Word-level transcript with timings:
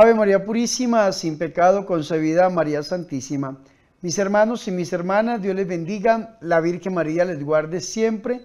Ave 0.00 0.14
María 0.14 0.44
Purísima, 0.44 1.10
sin 1.10 1.38
pecado 1.38 1.84
concebida, 1.84 2.48
María 2.50 2.84
Santísima. 2.84 3.58
Mis 4.00 4.16
hermanos 4.16 4.68
y 4.68 4.70
mis 4.70 4.92
hermanas, 4.92 5.42
Dios 5.42 5.56
les 5.56 5.66
bendiga, 5.66 6.38
la 6.40 6.60
Virgen 6.60 6.94
María 6.94 7.24
les 7.24 7.44
guarde 7.44 7.80
siempre. 7.80 8.42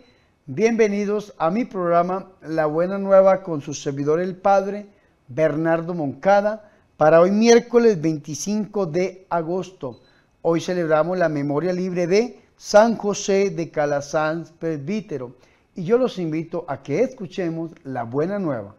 Bienvenidos 0.47 1.36
a 1.38 1.52
mi 1.52 1.64
programa 1.66 2.32
La 2.42 2.66
Buena 2.66 2.97
Nueva 2.97 3.43
con 3.43 3.61
su 3.61 3.75
servidor 3.75 4.20
el 4.20 4.36
Padre 4.36 4.88
Bernardo 5.28 5.93
Moncada 5.93 6.71
para 6.97 7.21
hoy 7.21 7.29
miércoles 7.29 8.01
25 8.01 8.88
de 8.88 9.28
agosto. 9.29 10.01
Hoy 10.42 10.60
celebramos 10.60 11.20
la 11.20 11.29
memoria 11.29 11.71
libre 11.71 12.07
de 12.07 12.42
San 12.57 12.97
José 12.97 13.51
de 13.51 13.70
Calasanz, 13.70 14.50
presbítero. 14.54 15.36
Y 15.75 15.83
yo 15.83 16.00
los 16.00 16.18
invito 16.18 16.65
a 16.68 16.82
que 16.82 17.04
escuchemos 17.04 17.70
la 17.83 18.06
Buena 18.06 18.39
Nueva. 18.39 18.74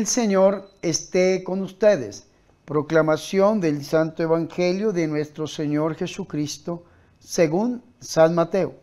El 0.00 0.06
Señor 0.06 0.70
esté 0.80 1.44
con 1.44 1.60
ustedes. 1.60 2.24
Proclamación 2.64 3.60
del 3.60 3.84
Santo 3.84 4.22
Evangelio 4.22 4.94
de 4.94 5.06
nuestro 5.06 5.46
Señor 5.46 5.94
Jesucristo 5.94 6.84
según 7.18 7.82
San 8.00 8.34
Mateo. 8.34 8.76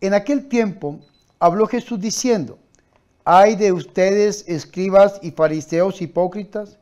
En 0.00 0.14
aquel 0.14 0.48
tiempo 0.48 1.00
habló 1.38 1.66
Jesús 1.66 2.00
diciendo, 2.00 2.58
hay 3.26 3.56
de 3.56 3.72
ustedes, 3.72 4.46
escribas 4.48 5.20
y 5.20 5.32
fariseos 5.32 6.00
hipócritas, 6.00 6.78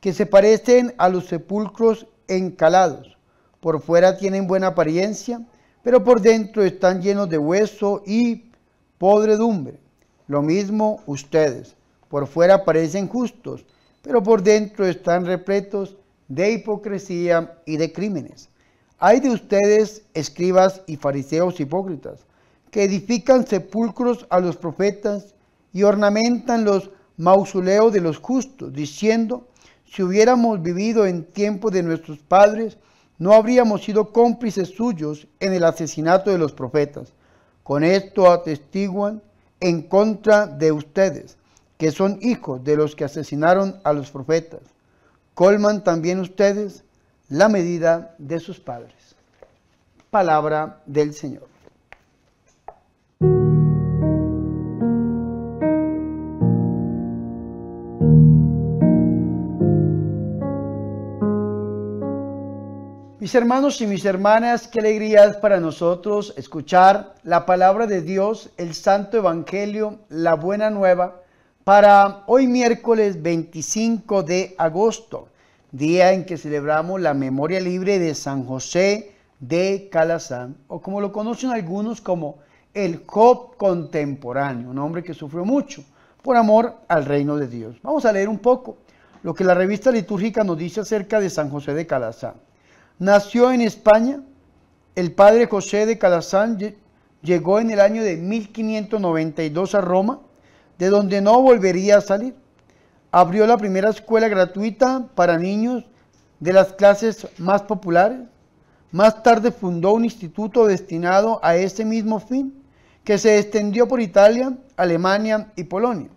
que 0.00 0.14
se 0.14 0.24
parecen 0.24 0.94
a 0.96 1.10
los 1.10 1.26
sepulcros 1.26 2.06
encalados. 2.26 3.18
Por 3.60 3.82
fuera 3.82 4.16
tienen 4.16 4.46
buena 4.46 4.68
apariencia, 4.68 5.46
pero 5.82 6.02
por 6.02 6.22
dentro 6.22 6.64
están 6.64 7.02
llenos 7.02 7.28
de 7.28 7.36
hueso 7.36 8.02
y 8.06 8.50
podredumbre. 8.96 9.78
Lo 10.26 10.40
mismo 10.40 11.02
ustedes 11.04 11.76
por 12.10 12.26
fuera 12.26 12.64
parecen 12.64 13.06
justos, 13.06 13.64
pero 14.02 14.20
por 14.20 14.42
dentro 14.42 14.84
están 14.84 15.24
repletos 15.24 15.96
de 16.26 16.50
hipocresía 16.52 17.58
y 17.64 17.76
de 17.76 17.92
crímenes. 17.92 18.48
Hay 18.98 19.20
de 19.20 19.30
ustedes, 19.30 20.02
escribas 20.12 20.82
y 20.88 20.96
fariseos 20.96 21.60
hipócritas, 21.60 22.26
que 22.72 22.82
edifican 22.82 23.46
sepulcros 23.46 24.26
a 24.28 24.40
los 24.40 24.56
profetas 24.56 25.34
y 25.72 25.84
ornamentan 25.84 26.64
los 26.64 26.90
mausoleos 27.16 27.92
de 27.92 28.00
los 28.00 28.18
justos, 28.18 28.72
diciendo, 28.72 29.46
si 29.84 30.02
hubiéramos 30.02 30.60
vivido 30.60 31.06
en 31.06 31.24
tiempo 31.24 31.70
de 31.70 31.84
nuestros 31.84 32.18
padres, 32.18 32.76
no 33.18 33.34
habríamos 33.34 33.84
sido 33.84 34.12
cómplices 34.12 34.70
suyos 34.70 35.28
en 35.38 35.52
el 35.52 35.62
asesinato 35.62 36.30
de 36.30 36.38
los 36.38 36.52
profetas. 36.52 37.12
Con 37.62 37.84
esto 37.84 38.32
atestiguan 38.32 39.22
en 39.60 39.82
contra 39.82 40.46
de 40.46 40.72
ustedes 40.72 41.36
que 41.80 41.90
son 41.92 42.18
hijos 42.20 42.62
de 42.62 42.76
los 42.76 42.94
que 42.94 43.04
asesinaron 43.04 43.80
a 43.84 43.94
los 43.94 44.10
profetas, 44.10 44.60
colman 45.32 45.82
también 45.82 46.20
ustedes 46.20 46.84
la 47.30 47.48
medida 47.48 48.14
de 48.18 48.38
sus 48.38 48.60
padres. 48.60 48.92
Palabra 50.10 50.82
del 50.84 51.14
Señor. 51.14 51.48
Mis 63.20 63.34
hermanos 63.34 63.80
y 63.80 63.86
mis 63.86 64.04
hermanas, 64.04 64.68
qué 64.68 64.80
alegría 64.80 65.24
es 65.24 65.38
para 65.38 65.60
nosotros 65.60 66.34
escuchar 66.36 67.14
la 67.22 67.46
palabra 67.46 67.86
de 67.86 68.02
Dios, 68.02 68.50
el 68.58 68.74
Santo 68.74 69.16
Evangelio, 69.16 70.00
la 70.10 70.34
buena 70.34 70.68
nueva 70.68 71.22
para 71.64 72.24
hoy 72.26 72.46
miércoles 72.46 73.20
25 73.22 74.22
de 74.22 74.54
agosto, 74.56 75.28
día 75.72 76.12
en 76.12 76.24
que 76.24 76.38
celebramos 76.38 77.00
la 77.00 77.14
memoria 77.14 77.60
libre 77.60 77.98
de 77.98 78.14
San 78.14 78.44
José 78.44 79.12
de 79.40 79.88
Calazán, 79.90 80.56
o 80.68 80.80
como 80.80 81.00
lo 81.00 81.12
conocen 81.12 81.50
algunos 81.50 82.00
como 82.00 82.38
el 82.72 83.02
Job 83.06 83.56
contemporáneo, 83.56 84.70
un 84.70 84.78
hombre 84.78 85.02
que 85.02 85.14
sufrió 85.14 85.44
mucho 85.44 85.84
por 86.22 86.36
amor 86.36 86.76
al 86.88 87.04
reino 87.04 87.36
de 87.36 87.46
Dios. 87.46 87.76
Vamos 87.82 88.04
a 88.04 88.12
leer 88.12 88.28
un 88.28 88.38
poco 88.38 88.78
lo 89.22 89.34
que 89.34 89.44
la 89.44 89.54
revista 89.54 89.90
litúrgica 89.90 90.44
nos 90.44 90.56
dice 90.56 90.80
acerca 90.80 91.20
de 91.20 91.30
San 91.30 91.50
José 91.50 91.74
de 91.74 91.86
Calazán. 91.86 92.34
Nació 92.98 93.52
en 93.52 93.60
España, 93.60 94.22
el 94.94 95.12
padre 95.12 95.46
José 95.46 95.86
de 95.86 95.98
Calazán 95.98 96.58
llegó 97.22 97.60
en 97.60 97.70
el 97.70 97.80
año 97.80 98.02
de 98.02 98.16
1592 98.16 99.74
a 99.74 99.80
Roma, 99.80 100.20
de 100.80 100.88
donde 100.88 101.20
no 101.20 101.42
volvería 101.42 101.98
a 101.98 102.00
salir. 102.00 102.34
Abrió 103.12 103.46
la 103.46 103.58
primera 103.58 103.90
escuela 103.90 104.28
gratuita 104.28 105.06
para 105.14 105.36
niños 105.36 105.84
de 106.40 106.54
las 106.54 106.72
clases 106.72 107.28
más 107.36 107.62
populares. 107.62 108.20
Más 108.90 109.22
tarde 109.22 109.52
fundó 109.52 109.92
un 109.92 110.06
instituto 110.06 110.66
destinado 110.66 111.38
a 111.42 111.54
ese 111.54 111.84
mismo 111.84 112.18
fin, 112.18 112.64
que 113.04 113.18
se 113.18 113.38
extendió 113.38 113.86
por 113.88 114.00
Italia, 114.00 114.56
Alemania 114.76 115.52
y 115.54 115.64
Polonia. 115.64 116.08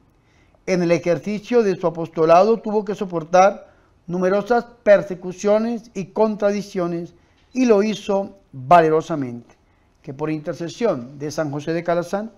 En 0.66 0.82
el 0.82 0.92
ejercicio 0.92 1.62
de 1.62 1.76
su 1.76 1.86
apostolado 1.86 2.62
tuvo 2.62 2.86
que 2.86 2.96
soportar 2.96 3.68
numerosas 4.08 4.66
persecuciones 4.84 5.92
y 5.94 6.06
contradicciones 6.06 7.16
y 7.52 7.66
lo 7.66 7.84
hizo 7.84 8.38
valerosamente. 8.54 9.58
Que 10.02 10.14
por 10.14 10.32
intercesión 10.32 11.20
de 11.20 11.32
San 11.32 11.52
José 11.52 11.74
de 11.74 11.84
Calazán, 11.84 12.32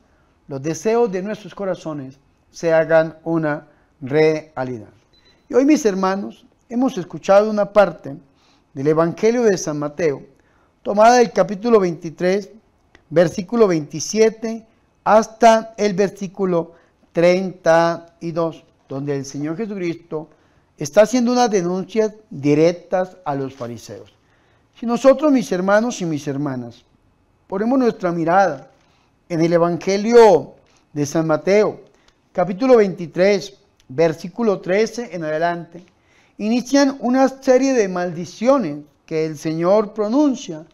los 0.48 0.62
deseos 0.62 1.12
de 1.12 1.22
nuestros 1.22 1.56
corazones 1.56 2.20
se 2.52 2.74
hagan 2.74 3.18
una 3.24 3.68
realidad. 4.02 4.90
Y 5.50 5.54
hoy, 5.54 5.66
mis 5.66 5.86
hermanos, 5.86 6.46
hemos 6.70 6.98
escuchado 6.98 7.50
una 7.50 7.72
parte 7.72 8.16
del 8.74 8.88
Evangelio 8.88 9.44
de 9.44 9.58
San 9.58 9.80
Mateo, 9.80 10.24
tomada 10.84 11.18
del 11.18 11.32
capítulo 11.32 11.80
23, 11.80 12.50
versículo 13.10 13.68
27 13.68 14.66
hasta 15.04 15.74
el 15.78 15.94
versículo 15.94 16.74
32, 17.14 18.64
donde 18.90 19.16
el 19.16 19.26
Señor 19.26 19.56
Jesucristo 19.56 20.30
está 20.78 21.04
haciendo 21.04 21.32
unas 21.32 21.50
denuncias 21.50 22.14
directas 22.30 23.18
a 23.24 23.36
los 23.36 23.54
fariseos. 23.54 24.14
Si 24.78 24.86
nosotros, 24.86 25.32
mis 25.32 25.52
hermanos 25.52 26.02
y 26.02 26.06
mis 26.06 26.28
hermanas, 26.28 26.84
ponemos 27.48 27.80
nuestra 27.80 28.12
mirada 28.12 28.72
en 29.28 29.41
el 29.41 29.53
Evangelio 29.53 30.53
de 30.94 31.06
San 31.06 31.25
Mateo, 31.25 31.81
capítulo 32.31 32.78
23, 32.78 33.58
versículo 33.88 34.59
13 34.59 35.16
en 35.16 35.24
adelante, 35.24 35.84
inician 36.38 36.97
una 37.00 37.28
serie 37.30 37.74
de 37.74 37.88
maldiciones 37.88 38.80
que 39.06 39.25
el 39.25 39.38
Señor 39.38 39.94
pronuncia 39.94 40.66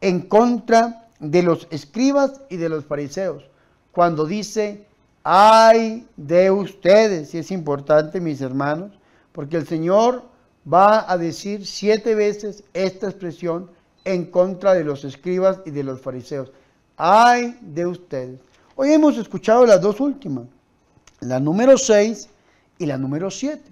en 0.00 0.22
contra 0.22 1.08
de 1.20 1.42
los 1.42 1.68
escribas 1.70 2.40
y 2.48 2.56
de 2.56 2.68
los 2.68 2.84
fariseos, 2.84 3.44
cuando 3.92 4.26
dice, 4.26 4.86
ay 5.22 6.06
de 6.16 6.50
ustedes, 6.50 7.32
y 7.34 7.38
es 7.38 7.50
importante 7.52 8.20
mis 8.20 8.40
hermanos, 8.40 8.90
porque 9.32 9.56
el 9.56 9.68
Señor 9.68 10.24
va 10.70 11.10
a 11.10 11.16
decir 11.16 11.64
siete 11.64 12.16
veces 12.16 12.64
esta 12.74 13.08
expresión 13.08 13.70
en 14.04 14.24
contra 14.24 14.74
de 14.74 14.82
los 14.82 15.04
escribas 15.04 15.60
y 15.64 15.70
de 15.70 15.84
los 15.84 16.00
fariseos 16.00 16.50
ay 17.02 17.56
de 17.62 17.86
ustedes. 17.86 18.38
Hoy 18.76 18.92
hemos 18.92 19.16
escuchado 19.16 19.64
las 19.64 19.80
dos 19.80 20.00
últimas, 20.00 20.44
la 21.20 21.40
número 21.40 21.78
6 21.78 22.28
y 22.76 22.84
la 22.84 22.98
número 22.98 23.30
7. 23.30 23.62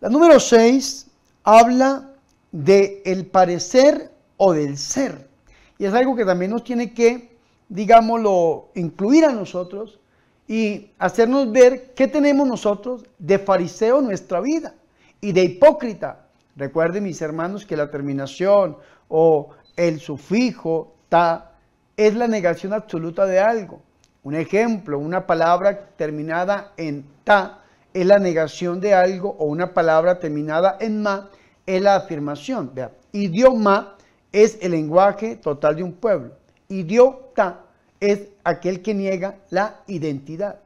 La 0.00 0.10
número 0.10 0.38
6 0.38 1.06
habla 1.44 2.10
de 2.50 3.00
el 3.06 3.24
parecer 3.24 4.12
o 4.36 4.52
del 4.52 4.76
ser. 4.76 5.30
Y 5.78 5.86
es 5.86 5.94
algo 5.94 6.14
que 6.14 6.26
también 6.26 6.50
nos 6.50 6.62
tiene 6.62 6.92
que, 6.92 7.38
digámoslo, 7.70 8.68
incluir 8.74 9.24
a 9.24 9.32
nosotros 9.32 9.98
y 10.46 10.90
hacernos 10.98 11.50
ver 11.52 11.94
qué 11.94 12.06
tenemos 12.06 12.46
nosotros 12.46 13.06
de 13.18 13.38
fariseo 13.38 14.00
en 14.00 14.06
nuestra 14.06 14.42
vida 14.42 14.74
y 15.22 15.32
de 15.32 15.44
hipócrita. 15.44 16.26
Recuerden, 16.56 17.04
mis 17.04 17.22
hermanos, 17.22 17.64
que 17.64 17.78
la 17.78 17.90
terminación 17.90 18.76
o 19.08 19.48
el 19.74 20.00
sufijo 20.00 20.92
ta 21.08 21.51
es 21.96 22.14
la 22.14 22.28
negación 22.28 22.72
absoluta 22.72 23.26
de 23.26 23.40
algo. 23.40 23.80
Un 24.22 24.34
ejemplo, 24.34 24.98
una 24.98 25.26
palabra 25.26 25.88
terminada 25.96 26.72
en 26.76 27.04
ta 27.24 27.62
es 27.92 28.06
la 28.06 28.18
negación 28.18 28.80
de 28.80 28.94
algo 28.94 29.36
o 29.38 29.46
una 29.46 29.74
palabra 29.74 30.18
terminada 30.18 30.76
en 30.80 31.02
ma 31.02 31.28
es 31.66 31.82
la 31.82 31.96
afirmación. 31.96 32.70
Vea, 32.74 32.92
idioma 33.12 33.96
es 34.30 34.58
el 34.60 34.72
lenguaje 34.72 35.36
total 35.36 35.76
de 35.76 35.82
un 35.82 35.92
pueblo. 35.92 36.32
Idiota 36.68 37.60
es 38.00 38.28
aquel 38.44 38.82
que 38.82 38.94
niega 38.94 39.36
la 39.50 39.80
identidad. 39.86 40.60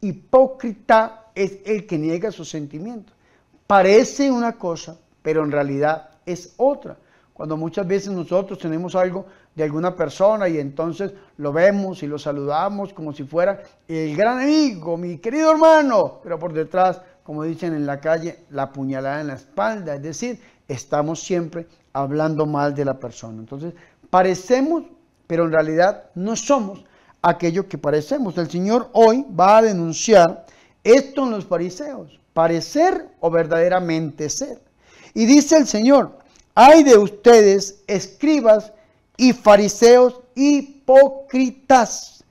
Hipócrita 0.00 1.26
es 1.34 1.58
el 1.64 1.86
que 1.86 1.98
niega 1.98 2.30
sus 2.30 2.48
sentimientos. 2.48 3.14
Parece 3.66 4.30
una 4.30 4.52
cosa, 4.52 4.96
pero 5.22 5.42
en 5.42 5.50
realidad 5.50 6.10
es 6.24 6.54
otra. 6.56 6.96
Cuando 7.34 7.56
muchas 7.56 7.84
veces 7.84 8.12
nosotros 8.12 8.60
tenemos 8.60 8.94
algo 8.94 9.26
de 9.56 9.64
alguna 9.64 9.96
persona 9.96 10.48
y 10.48 10.58
entonces 10.58 11.12
lo 11.36 11.52
vemos 11.52 12.00
y 12.04 12.06
lo 12.06 12.16
saludamos 12.16 12.92
como 12.92 13.12
si 13.12 13.24
fuera 13.24 13.60
el 13.88 14.16
gran 14.16 14.38
amigo, 14.38 14.96
mi 14.96 15.18
querido 15.18 15.50
hermano, 15.50 16.20
pero 16.22 16.38
por 16.38 16.52
detrás, 16.52 17.00
como 17.24 17.42
dicen 17.42 17.74
en 17.74 17.86
la 17.86 17.98
calle, 17.98 18.44
la 18.50 18.72
puñalada 18.72 19.20
en 19.20 19.26
la 19.26 19.34
espalda, 19.34 19.96
es 19.96 20.02
decir, 20.02 20.40
estamos 20.68 21.24
siempre 21.24 21.66
hablando 21.92 22.46
mal 22.46 22.72
de 22.72 22.84
la 22.84 23.00
persona. 23.00 23.40
Entonces, 23.40 23.74
parecemos, 24.10 24.84
pero 25.26 25.46
en 25.46 25.52
realidad 25.52 26.04
no 26.14 26.36
somos 26.36 26.84
aquello 27.20 27.68
que 27.68 27.78
parecemos. 27.78 28.38
El 28.38 28.48
Señor 28.48 28.90
hoy 28.92 29.26
va 29.28 29.58
a 29.58 29.62
denunciar 29.62 30.46
esto 30.84 31.24
en 31.24 31.32
los 31.32 31.46
fariseos, 31.46 32.20
parecer 32.32 33.08
o 33.18 33.28
verdaderamente 33.28 34.30
ser. 34.30 34.60
Y 35.14 35.26
dice 35.26 35.56
el 35.56 35.66
Señor, 35.66 36.18
hay 36.54 36.84
de 36.84 36.96
ustedes, 36.96 37.82
escribas 37.86 38.72
y 39.16 39.32
fariseos 39.32 40.20
hipócritas, 40.34 42.24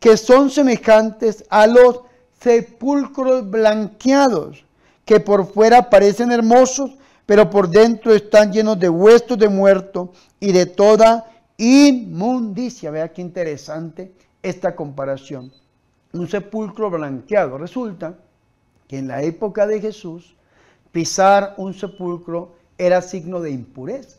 que 0.00 0.16
son 0.16 0.50
semejantes 0.50 1.44
a 1.48 1.66
los 1.66 2.00
sepulcros 2.40 3.48
blanqueados, 3.48 4.64
que 5.04 5.20
por 5.20 5.46
fuera 5.46 5.90
parecen 5.90 6.30
hermosos, 6.32 6.92
pero 7.26 7.50
por 7.50 7.68
dentro 7.68 8.14
están 8.14 8.52
llenos 8.52 8.78
de 8.78 8.88
huesos 8.88 9.38
de 9.38 9.48
muerto 9.48 10.12
y 10.40 10.52
de 10.52 10.66
toda 10.66 11.26
inmundicia. 11.56 12.90
Vea 12.90 13.12
qué 13.12 13.20
interesante 13.22 14.12
esta 14.42 14.74
comparación. 14.74 15.52
Un 16.12 16.28
sepulcro 16.28 16.90
blanqueado. 16.90 17.58
Resulta 17.58 18.16
que 18.86 18.98
en 18.98 19.08
la 19.08 19.22
época 19.22 19.66
de 19.66 19.80
Jesús, 19.80 20.34
pisar 20.90 21.54
un 21.58 21.74
sepulcro 21.74 22.54
era 22.78 23.02
signo 23.02 23.40
de 23.40 23.50
impureza. 23.50 24.16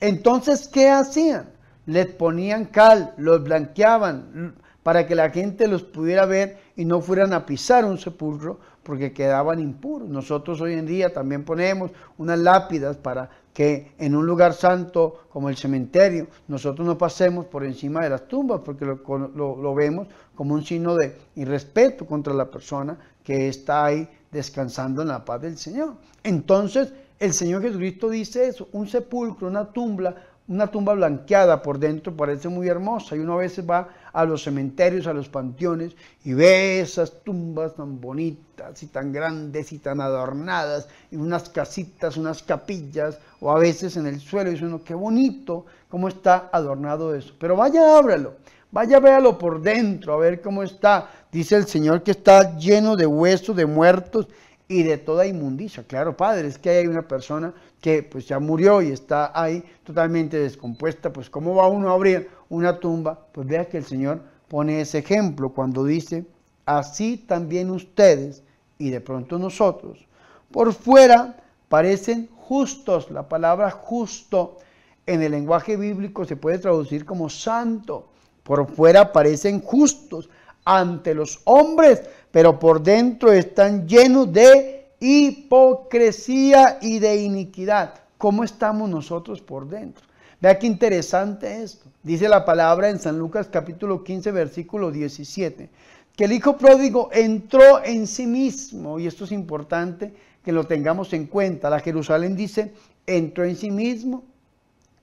Entonces, 0.00 0.66
¿qué 0.66 0.88
hacían? 0.88 1.50
Les 1.86 2.06
ponían 2.06 2.64
cal, 2.64 3.14
los 3.16 3.44
blanqueaban 3.44 4.54
para 4.82 5.06
que 5.06 5.14
la 5.14 5.30
gente 5.30 5.68
los 5.68 5.82
pudiera 5.82 6.24
ver 6.26 6.58
y 6.76 6.84
no 6.84 7.00
fueran 7.00 7.32
a 7.32 7.44
pisar 7.44 7.84
un 7.84 7.98
sepulcro 7.98 8.58
porque 8.82 9.12
quedaban 9.12 9.60
impuros. 9.60 10.08
Nosotros 10.08 10.60
hoy 10.60 10.74
en 10.74 10.86
día 10.86 11.12
también 11.12 11.44
ponemos 11.44 11.90
unas 12.16 12.38
lápidas 12.38 12.96
para 12.96 13.28
que 13.52 13.92
en 13.98 14.14
un 14.14 14.26
lugar 14.26 14.54
santo 14.54 15.24
como 15.30 15.48
el 15.48 15.56
cementerio 15.56 16.28
nosotros 16.48 16.86
no 16.86 16.96
pasemos 16.96 17.46
por 17.46 17.64
encima 17.64 18.00
de 18.00 18.10
las 18.10 18.26
tumbas 18.28 18.60
porque 18.64 18.84
lo, 18.86 19.74
vemos 19.74 20.08
como 20.34 20.54
un 20.54 20.64
signo 20.64 20.94
de 20.94 21.16
irrespeto 21.36 22.06
contra 22.06 22.32
la 22.32 22.50
persona 22.50 22.96
que 23.22 23.48
está 23.48 23.84
ahí 23.84 24.08
descansando 24.30 25.02
en 25.02 25.08
la 25.08 25.24
paz 25.24 25.42
del 25.42 25.58
Señor. 25.58 25.94
Entonces 26.22 26.92
el 27.20 27.34
Señor 27.34 27.60
Jesucristo 27.60 28.08
dice 28.08 28.48
eso, 28.48 28.68
un 28.72 28.88
sepulcro, 28.88 29.46
una 29.46 29.66
tumba, 29.66 30.14
una 30.48 30.68
tumba 30.68 30.94
blanqueada 30.94 31.62
por 31.62 31.78
dentro 31.78 32.16
parece 32.16 32.48
muy 32.48 32.66
hermosa 32.66 33.14
y 33.14 33.18
uno 33.18 33.34
a 33.34 33.42
veces 33.42 33.68
va 33.68 33.90
a 34.10 34.24
los 34.24 34.42
cementerios, 34.42 35.06
a 35.06 35.12
los 35.12 35.28
panteones 35.28 35.92
y 36.24 36.32
ve 36.32 36.80
esas 36.80 37.22
tumbas 37.22 37.76
tan 37.76 38.00
bonitas 38.00 38.82
y 38.82 38.86
tan 38.86 39.12
grandes 39.12 39.70
y 39.70 39.78
tan 39.78 40.00
adornadas 40.00 40.88
y 41.10 41.16
unas 41.16 41.50
casitas, 41.50 42.16
unas 42.16 42.42
capillas 42.42 43.18
o 43.38 43.52
a 43.52 43.58
veces 43.58 43.98
en 43.98 44.06
el 44.06 44.18
suelo 44.18 44.48
y 44.48 44.54
dice 44.54 44.64
uno 44.64 44.82
qué 44.82 44.94
bonito 44.94 45.66
cómo 45.90 46.08
está 46.08 46.48
adornado 46.50 47.14
eso. 47.14 47.34
Pero 47.38 47.54
vaya, 47.54 47.98
ábralo, 47.98 48.36
vaya, 48.72 48.98
véalo 48.98 49.36
por 49.36 49.60
dentro 49.60 50.14
a 50.14 50.18
ver 50.18 50.40
cómo 50.40 50.62
está. 50.62 51.10
Dice 51.30 51.54
el 51.54 51.66
Señor 51.66 52.02
que 52.02 52.12
está 52.12 52.56
lleno 52.56 52.96
de 52.96 53.06
huesos 53.06 53.54
de 53.54 53.66
muertos 53.66 54.26
y 54.70 54.84
de 54.84 54.98
toda 54.98 55.26
inmundicia. 55.26 55.82
Claro, 55.82 56.16
Padre, 56.16 56.46
es 56.46 56.56
que 56.56 56.70
hay 56.70 56.86
una 56.86 57.08
persona 57.08 57.52
que 57.80 58.04
pues 58.04 58.28
ya 58.28 58.38
murió 58.38 58.80
y 58.80 58.92
está 58.92 59.32
ahí 59.34 59.64
totalmente 59.82 60.38
descompuesta, 60.38 61.12
pues 61.12 61.28
¿cómo 61.28 61.56
va 61.56 61.66
uno 61.66 61.90
a 61.90 61.94
abrir 61.94 62.30
una 62.48 62.78
tumba? 62.78 63.26
Pues 63.32 63.48
vea 63.48 63.68
que 63.68 63.78
el 63.78 63.84
Señor 63.84 64.22
pone 64.46 64.80
ese 64.80 64.98
ejemplo 64.98 65.48
cuando 65.50 65.84
dice, 65.84 66.24
así 66.66 67.16
también 67.16 67.68
ustedes 67.68 68.44
y 68.78 68.90
de 68.90 69.00
pronto 69.00 69.40
nosotros, 69.40 70.06
por 70.52 70.72
fuera 70.72 71.36
parecen 71.68 72.28
justos. 72.36 73.10
La 73.10 73.28
palabra 73.28 73.72
justo 73.72 74.58
en 75.04 75.20
el 75.20 75.32
lenguaje 75.32 75.76
bíblico 75.76 76.24
se 76.24 76.36
puede 76.36 76.60
traducir 76.60 77.04
como 77.04 77.28
santo. 77.28 78.06
Por 78.44 78.70
fuera 78.70 79.12
parecen 79.12 79.60
justos 79.62 80.30
ante 80.64 81.14
los 81.14 81.40
hombres, 81.44 82.02
pero 82.32 82.58
por 82.58 82.82
dentro 82.82 83.32
están 83.32 83.88
llenos 83.88 84.32
de 84.32 84.92
hipocresía 85.00 86.78
y 86.80 86.98
de 86.98 87.16
iniquidad. 87.22 87.94
¿Cómo 88.18 88.44
estamos 88.44 88.88
nosotros 88.88 89.40
por 89.40 89.68
dentro? 89.68 90.04
Vea 90.40 90.58
qué 90.58 90.66
interesante 90.66 91.62
esto. 91.62 91.86
Dice 92.02 92.28
la 92.28 92.44
palabra 92.44 92.88
en 92.88 92.98
San 92.98 93.18
Lucas 93.18 93.48
capítulo 93.50 94.04
15, 94.04 94.30
versículo 94.32 94.90
17, 94.90 95.68
que 96.16 96.24
el 96.24 96.32
hijo 96.32 96.56
pródigo 96.56 97.10
entró 97.12 97.82
en 97.84 98.06
sí 98.06 98.26
mismo, 98.26 98.98
y 98.98 99.06
esto 99.06 99.24
es 99.24 99.32
importante 99.32 100.14
que 100.44 100.52
lo 100.52 100.64
tengamos 100.64 101.12
en 101.12 101.26
cuenta. 101.26 101.68
La 101.68 101.80
Jerusalén 101.80 102.36
dice, 102.36 102.72
entró 103.06 103.44
en 103.44 103.56
sí 103.56 103.70
mismo. 103.70 104.24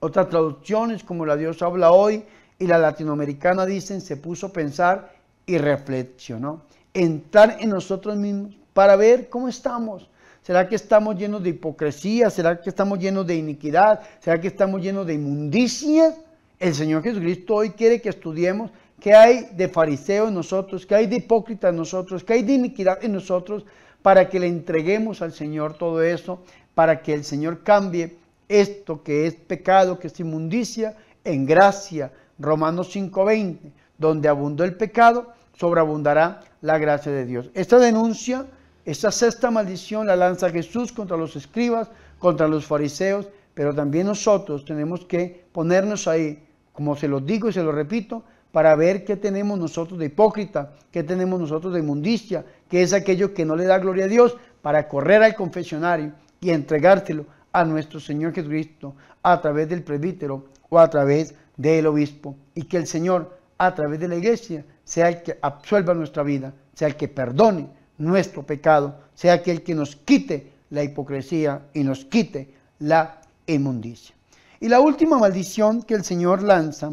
Otras 0.00 0.28
traducciones, 0.28 1.04
como 1.04 1.26
la 1.26 1.36
Dios 1.36 1.62
habla 1.62 1.92
hoy, 1.92 2.24
y 2.58 2.66
la 2.66 2.78
latinoamericana 2.78 3.66
dicen, 3.66 4.00
se 4.00 4.16
puso 4.16 4.46
a 4.46 4.52
pensar 4.52 5.12
y 5.46 5.58
reflexionó 5.58 6.62
entrar 6.94 7.56
en 7.60 7.70
nosotros 7.70 8.16
mismos 8.16 8.54
para 8.72 8.96
ver 8.96 9.28
cómo 9.28 9.48
estamos. 9.48 10.08
¿Será 10.42 10.68
que 10.68 10.76
estamos 10.76 11.16
llenos 11.18 11.42
de 11.42 11.50
hipocresía? 11.50 12.30
¿Será 12.30 12.60
que 12.60 12.70
estamos 12.70 12.98
llenos 12.98 13.26
de 13.26 13.36
iniquidad? 13.36 14.00
¿Será 14.20 14.40
que 14.40 14.48
estamos 14.48 14.80
llenos 14.80 15.06
de 15.06 15.14
inmundicia? 15.14 16.14
El 16.58 16.74
Señor 16.74 17.02
Jesucristo 17.02 17.54
hoy 17.56 17.70
quiere 17.70 18.00
que 18.00 18.08
estudiemos 18.08 18.70
qué 19.00 19.14
hay 19.14 19.48
de 19.52 19.68
fariseo 19.68 20.28
en 20.28 20.34
nosotros, 20.34 20.86
qué 20.86 20.94
hay 20.94 21.06
de 21.06 21.16
hipócrita 21.16 21.68
en 21.68 21.76
nosotros, 21.76 22.24
qué 22.24 22.32
hay 22.34 22.42
de 22.42 22.54
iniquidad 22.54 23.04
en 23.04 23.12
nosotros, 23.12 23.64
para 24.02 24.28
que 24.28 24.40
le 24.40 24.46
entreguemos 24.46 25.22
al 25.22 25.32
Señor 25.32 25.74
todo 25.76 26.02
eso, 26.02 26.40
para 26.74 27.02
que 27.02 27.14
el 27.14 27.24
Señor 27.24 27.62
cambie 27.62 28.16
esto 28.48 29.02
que 29.02 29.26
es 29.26 29.34
pecado, 29.34 29.98
que 29.98 30.06
es 30.06 30.18
inmundicia, 30.18 30.96
en 31.24 31.44
gracia. 31.46 32.12
Romanos 32.38 32.94
5:20, 32.94 33.72
donde 33.98 34.28
abundó 34.28 34.64
el 34.64 34.76
pecado, 34.76 35.32
sobreabundará 35.56 36.40
la 36.60 36.78
gracia 36.78 37.12
de 37.12 37.24
Dios. 37.24 37.50
Esta 37.54 37.78
denuncia, 37.78 38.46
esta 38.84 39.10
sexta 39.10 39.50
maldición 39.50 40.06
la 40.06 40.16
lanza 40.16 40.50
Jesús 40.50 40.92
contra 40.92 41.16
los 41.16 41.36
escribas, 41.36 41.90
contra 42.18 42.48
los 42.48 42.66
fariseos, 42.66 43.28
pero 43.54 43.74
también 43.74 44.06
nosotros 44.06 44.64
tenemos 44.64 45.04
que 45.04 45.44
ponernos 45.52 46.06
ahí, 46.08 46.44
como 46.72 46.96
se 46.96 47.08
lo 47.08 47.20
digo 47.20 47.48
y 47.48 47.52
se 47.52 47.62
lo 47.62 47.72
repito, 47.72 48.22
para 48.52 48.74
ver 48.76 49.04
qué 49.04 49.16
tenemos 49.16 49.58
nosotros 49.58 49.98
de 49.98 50.06
hipócrita, 50.06 50.74
qué 50.90 51.02
tenemos 51.02 51.40
nosotros 51.40 51.72
de 51.72 51.80
inmundicia, 51.80 52.44
qué 52.68 52.82
es 52.82 52.92
aquello 52.92 53.34
que 53.34 53.44
no 53.44 53.56
le 53.56 53.64
da 53.64 53.78
gloria 53.78 54.04
a 54.04 54.08
Dios, 54.08 54.36
para 54.62 54.88
correr 54.88 55.22
al 55.22 55.34
confesionario 55.34 56.12
y 56.40 56.50
entregárselo 56.50 57.26
a 57.52 57.64
nuestro 57.64 58.00
Señor 58.00 58.32
Jesucristo 58.32 58.94
a 59.22 59.40
través 59.40 59.68
del 59.68 59.82
presbítero 59.82 60.46
o 60.68 60.78
a 60.78 60.88
través 60.88 61.34
del 61.56 61.86
obispo. 61.86 62.36
Y 62.54 62.62
que 62.64 62.76
el 62.76 62.86
Señor, 62.86 63.37
a 63.58 63.74
través 63.74 64.00
de 64.00 64.08
la 64.08 64.16
iglesia, 64.16 64.64
sea 64.84 65.08
el 65.08 65.22
que 65.22 65.38
absuelva 65.42 65.92
nuestra 65.94 66.22
vida, 66.22 66.54
sea 66.74 66.88
el 66.88 66.96
que 66.96 67.08
perdone 67.08 67.68
nuestro 67.98 68.44
pecado, 68.44 69.00
sea 69.14 69.34
aquel 69.34 69.62
que 69.62 69.74
nos 69.74 69.96
quite 69.96 70.52
la 70.70 70.84
hipocresía 70.84 71.66
y 71.74 71.82
nos 71.82 72.04
quite 72.04 72.54
la 72.78 73.20
inmundicia. 73.46 74.14
Y 74.60 74.68
la 74.68 74.80
última 74.80 75.18
maldición 75.18 75.82
que 75.82 75.94
el 75.94 76.04
Señor 76.04 76.42
lanza 76.42 76.92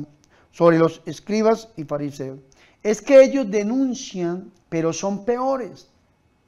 sobre 0.51 0.77
los 0.77 1.01
escribas 1.05 1.69
y 1.75 1.84
fariseos 1.84 2.39
es 2.84 3.01
que 3.01 3.24
ellos 3.24 3.50
denuncian, 3.50 4.51
pero 4.69 4.93
son 4.93 5.25
peores. 5.25 5.88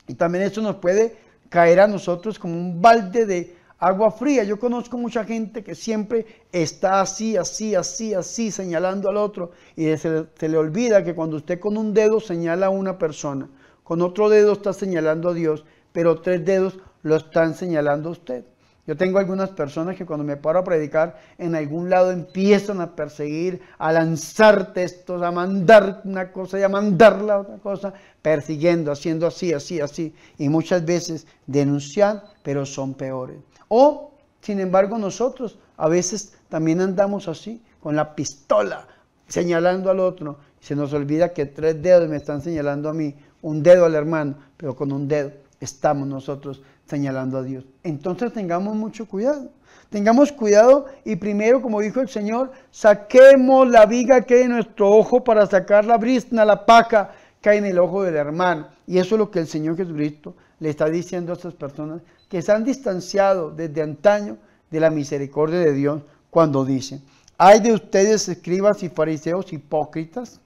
Y 0.07 0.13
también 0.13 0.43
eso 0.45 0.61
nos 0.61 0.75
puede 0.75 1.17
caer 1.49 1.79
a 1.79 1.87
nosotros 1.87 2.37
como 2.37 2.55
un 2.55 2.81
balde 2.81 3.25
de 3.25 3.56
agua 3.79 4.11
fría. 4.11 4.43
Yo 4.43 4.59
conozco 4.59 4.97
mucha 4.97 5.23
gente 5.23 5.63
que 5.63 5.75
siempre 5.75 6.25
está 6.51 7.01
así, 7.01 7.37
así, 7.37 7.75
así, 7.75 8.13
así, 8.13 8.51
señalando 8.51 9.09
al 9.09 9.17
otro 9.17 9.51
y 9.75 9.95
se, 9.97 10.27
le 10.39 10.57
olvida 10.57 11.03
que 11.03 11.15
cuando 11.15 11.37
usted 11.37 11.59
con 11.59 11.77
un 11.77 11.93
dedo 11.93 12.19
señala 12.19 12.67
a 12.67 12.71
una 12.71 12.97
persona, 12.97 13.49
con 13.83 14.01
otro 14.01 14.29
dedo 14.29 14.53
está 14.53 14.73
señalando 14.73 15.29
a 15.29 15.33
Dios, 15.33 15.65
pero 15.91 16.21
tres 16.21 16.45
dedos 16.45 16.79
lo 17.03 17.15
están 17.15 17.53
señalando 17.53 18.09
a 18.09 18.11
usted. 18.13 18.45
Yo 18.85 18.95
tengo 18.95 19.19
algunas 19.19 19.49
personas 19.49 19.97
que 19.97 20.05
cuando 20.05 20.23
me 20.23 20.37
paro 20.37 20.59
a 20.59 20.63
predicar 20.63 21.19
en 21.37 21.55
algún 21.55 21.89
lado 21.89 22.09
empiezan 22.11 22.79
a 22.79 22.95
perseguir, 22.95 23.59
a 23.77 23.91
lanzar 23.91 24.71
textos, 24.71 25.21
a 25.21 25.29
mandar 25.29 26.01
una 26.05 26.31
cosa 26.31 26.57
y 26.57 26.63
a 26.63 26.69
mandar 26.69 27.21
la 27.21 27.39
otra 27.39 27.57
cosa, 27.57 27.93
persiguiendo, 28.21 28.89
haciendo 28.89 29.27
así, 29.27 29.51
así, 29.51 29.81
así. 29.81 30.15
Y 30.37 30.47
muchas 30.47 30.85
veces 30.85 31.27
denuncian, 31.47 32.23
pero 32.43 32.65
son 32.65 32.93
peores. 32.93 33.39
O, 33.67 34.11
sin 34.41 34.59
embargo, 34.59 34.97
nosotros 34.97 35.57
a 35.77 35.87
veces 35.87 36.33
también 36.49 36.81
andamos 36.81 37.27
así, 37.27 37.61
con 37.81 37.95
la 37.95 38.15
pistola, 38.15 38.87
señalando 39.27 39.89
al 39.89 39.99
otro. 39.99 40.37
Se 40.59 40.75
nos 40.75 40.93
olvida 40.93 41.33
que 41.33 41.45
tres 41.45 41.81
dedos 41.81 42.09
me 42.09 42.17
están 42.17 42.41
señalando 42.41 42.89
a 42.89 42.93
mí, 42.93 43.15
un 43.41 43.63
dedo 43.63 43.85
al 43.85 43.95
hermano, 43.95 44.35
pero 44.57 44.75
con 44.75 44.91
un 44.91 45.07
dedo 45.07 45.31
estamos 45.59 46.07
nosotros 46.07 46.61
señalando 46.85 47.37
a 47.37 47.43
Dios. 47.43 47.65
Entonces 47.83 48.33
tengamos 48.33 48.75
mucho 48.75 49.07
cuidado. 49.07 49.49
Tengamos 49.89 50.33
cuidado 50.33 50.87
y 51.05 51.15
primero, 51.15 51.61
como 51.61 51.79
dijo 51.79 52.01
el 52.01 52.09
Señor, 52.09 52.51
saquemos 52.71 53.69
la 53.69 53.85
viga 53.85 54.21
que 54.21 54.35
hay 54.35 54.41
en 54.43 54.51
nuestro 54.51 54.89
ojo 54.89 55.23
para 55.23 55.45
sacar 55.45 55.85
la 55.85 55.97
brisna, 55.97 56.43
la 56.43 56.65
paca 56.65 57.11
hay 57.49 57.57
en 57.59 57.65
el 57.65 57.79
ojo 57.79 58.03
del 58.03 58.15
hermano. 58.15 58.67
Y 58.85 58.97
eso 58.97 59.15
es 59.15 59.19
lo 59.19 59.31
que 59.31 59.39
el 59.39 59.47
Señor 59.47 59.77
Jesucristo 59.77 60.35
le 60.59 60.69
está 60.69 60.89
diciendo 60.89 61.31
a 61.31 61.35
estas 61.35 61.53
personas 61.53 62.01
que 62.29 62.41
se 62.41 62.51
han 62.51 62.63
distanciado 62.63 63.51
desde 63.51 63.81
antaño 63.81 64.37
de 64.69 64.79
la 64.79 64.89
misericordia 64.89 65.59
de 65.59 65.73
Dios 65.73 66.01
cuando 66.29 66.65
dice, 66.65 67.01
hay 67.37 67.59
de 67.59 67.73
ustedes 67.73 68.27
escribas 68.27 68.83
y 68.83 68.89
fariseos 68.89 69.53
hipócritas, 69.53 70.41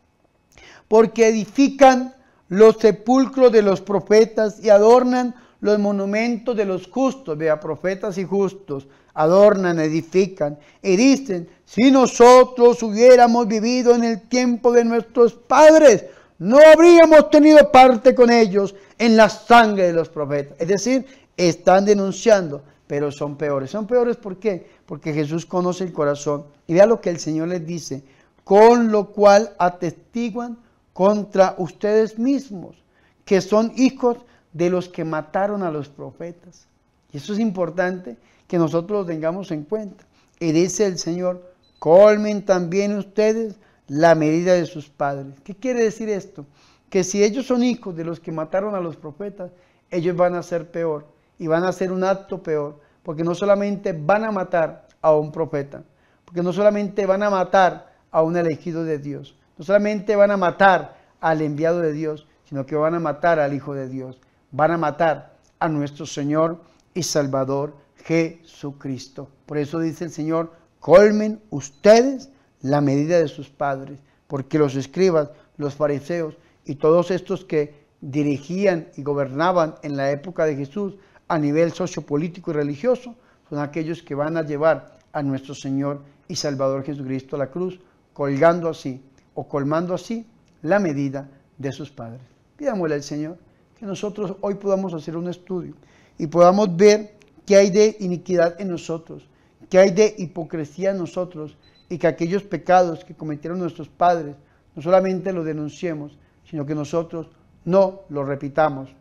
porque 0.88 1.28
edifican 1.28 2.14
los 2.50 2.78
sepulcros 2.78 3.52
de 3.52 3.62
los 3.62 3.82
profetas 3.82 4.64
y 4.64 4.70
adornan 4.70 5.34
los 5.62 5.80
monumentos 5.80 6.56
de 6.56 6.66
los 6.66 6.88
justos, 6.88 7.38
vea, 7.38 7.60
profetas 7.60 8.18
y 8.18 8.26
justos, 8.26 8.88
adornan, 9.14 9.80
edifican 9.80 10.58
y 10.82 10.96
dicen, 10.96 11.50
si 11.66 11.92
nosotros 11.92 12.82
hubiéramos 12.84 13.48
vivido 13.48 13.96
en 13.96 14.04
el 14.04 14.22
tiempo 14.28 14.72
de 14.72 14.84
nuestros 14.84 15.34
padres, 15.34 16.06
no 16.42 16.58
habríamos 16.58 17.30
tenido 17.30 17.72
parte 17.72 18.16
con 18.16 18.32
ellos 18.32 18.74
en 18.98 19.16
la 19.16 19.30
sangre 19.30 19.86
de 19.86 19.94
los 19.94 20.10
profetas. 20.10 20.60
Es 20.60 20.70
decir, 20.70 21.06
están 21.38 21.86
denunciando, 21.86 22.64
pero 22.88 23.12
son 23.12 23.38
peores. 23.38 23.70
Son 23.70 23.86
peores 23.86 24.18
¿por 24.18 24.38
qué? 24.38 24.68
Porque 24.88 25.14
Jesús 25.14 25.46
conoce 25.46 25.84
el 25.84 25.94
corazón. 25.94 26.46
Y 26.66 26.74
vea 26.74 26.88
lo 26.88 27.00
que 27.00 27.12
el 27.12 27.20
Señor 27.20 27.50
les 27.50 27.64
dice, 27.64 28.02
con 28.44 28.92
lo 28.92 29.12
cual 29.12 29.54
atestiguan 29.60 30.58
contra 30.94 31.54
ustedes 31.60 32.18
mismos, 32.18 32.76
que 33.24 33.40
son 33.40 33.72
hijos 33.76 34.18
de 34.52 34.72
los 34.72 34.90
que 34.90 35.06
mataron 35.06 35.62
a 35.62 35.70
los 35.70 35.90
profetas. 35.90 36.66
Y 37.14 37.18
eso 37.18 37.34
es 37.34 37.40
importante 37.40 38.18
que 38.48 38.58
nosotros 38.58 39.02
lo 39.02 39.06
tengamos 39.06 39.52
en 39.52 39.64
cuenta. 39.64 40.06
Y 40.40 40.54
dice 40.54 40.88
el 40.88 40.98
Señor, 40.98 41.54
colmen 41.78 42.44
también 42.44 42.98
ustedes 42.98 43.58
la 43.92 44.16
medida 44.16 44.54
de 44.54 44.66
sus 44.66 44.88
padres. 44.88 45.36
¿Qué 45.44 45.54
quiere 45.54 45.84
decir 45.84 46.08
esto? 46.08 46.46
Que 46.90 47.04
si 47.04 47.22
ellos 47.22 47.46
son 47.46 47.62
hijos 47.62 47.94
de 47.94 48.06
los 48.06 48.22
que 48.22 48.32
mataron 48.32 48.74
a 48.74 48.80
los 48.80 48.96
profetas, 48.96 49.52
ellos 49.90 50.16
van 50.16 50.36
a 50.36 50.44
ser 50.44 50.72
peor 50.72 51.08
y 51.38 51.48
van 51.48 51.66
a 51.66 51.70
hacer 51.70 51.92
un 51.92 52.06
acto 52.06 52.42
peor, 52.42 52.80
porque 53.04 53.26
no 53.26 53.36
solamente 53.36 53.92
van 53.92 54.24
a 54.24 54.32
matar 54.32 54.88
a 55.02 55.14
un 55.14 55.30
profeta, 55.30 55.84
porque 56.24 56.42
no 56.42 56.54
solamente 56.54 57.06
van 57.06 57.22
a 57.22 57.30
matar 57.30 57.92
a 58.12 58.22
un 58.22 58.38
elegido 58.38 58.86
de 58.86 58.98
Dios, 58.98 59.36
no 59.58 59.66
solamente 59.66 60.16
van 60.16 60.32
a 60.32 60.38
matar 60.38 60.98
al 61.20 61.42
enviado 61.42 61.82
de 61.82 61.92
Dios, 61.92 62.28
sino 62.46 62.66
que 62.66 62.78
van 62.78 62.96
a 62.96 63.00
matar 63.00 63.40
al 63.40 63.54
Hijo 63.54 63.74
de 63.74 63.90
Dios 63.90 64.22
van 64.52 64.72
a 64.72 64.78
matar 64.78 65.34
a 65.60 65.68
nuestro 65.68 66.06
Señor 66.06 66.62
y 66.94 67.04
Salvador 67.04 67.76
Jesucristo. 68.04 69.30
Por 69.46 69.58
eso 69.58 69.80
dice 69.80 70.06
el 70.06 70.12
Señor, 70.12 70.54
colmen 70.80 71.42
ustedes 71.50 72.30
la 72.62 72.82
medida 72.82 73.20
de 73.20 73.28
sus 73.28 73.50
padres, 73.50 74.00
porque 74.28 74.60
los 74.60 74.76
escribas, 74.76 75.30
los 75.58 75.76
fariseos 75.76 76.36
y 76.66 76.76
todos 76.76 77.12
estos 77.12 77.44
que 77.44 77.82
dirigían 78.02 78.88
y 78.98 79.04
gobernaban 79.04 79.76
en 79.84 79.98
la 79.98 80.12
época 80.12 80.46
de 80.46 80.56
Jesús 80.56 80.96
a 81.28 81.38
nivel 81.38 81.72
sociopolítico 81.72 82.52
y 82.52 82.56
religioso, 82.56 83.16
son 83.50 83.60
aquellos 83.60 84.02
que 84.02 84.16
van 84.16 84.38
a 84.38 84.44
llevar 84.44 84.98
a 85.14 85.22
nuestro 85.22 85.54
Señor 85.54 86.02
y 86.28 86.36
Salvador 86.36 86.84
Jesucristo 86.84 87.36
a 87.36 87.40
la 87.40 87.52
cruz, 87.52 87.80
colgando 88.14 88.70
así 88.70 89.02
o 89.34 89.48
colmando 89.48 89.94
así 89.94 90.26
la 90.62 90.80
medida 90.80 91.30
de 91.58 91.72
sus 91.72 91.92
padres. 91.92 92.22
Pidámosle 92.58 92.96
al 92.96 93.04
Señor 93.04 93.38
que 93.80 93.86
nosotros 93.86 94.36
hoy 94.42 94.56
podamos 94.56 94.94
hacer 94.94 95.18
un 95.18 95.30
estudio 95.30 95.74
y 96.18 96.28
podamos 96.28 96.76
ver 96.76 97.16
qué 97.46 97.56
hay 97.56 97.70
de 97.70 97.98
iniquidad 98.00 98.60
en 98.60 98.70
nosotros, 98.70 99.28
qué 99.70 99.80
hay 99.80 99.92
de 99.92 100.16
hipocresía 100.18 100.92
en 100.92 100.98
nosotros 100.98 101.58
y 101.92 101.98
que 101.98 102.08
aquellos 102.08 102.44
pecados 102.44 103.04
que 103.04 103.14
cometieron 103.14 103.60
nuestros 103.60 103.90
padres 103.90 104.38
no 104.74 104.82
solamente 104.82 105.34
los 105.34 105.44
denunciemos, 105.44 106.18
sino 106.50 106.66
que 106.66 106.74
nosotros 106.74 107.28
no 107.66 108.04
los 108.08 108.26
repitamos, 108.26 108.96